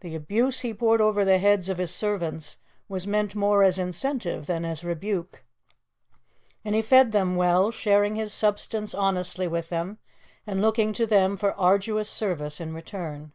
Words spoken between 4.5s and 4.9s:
as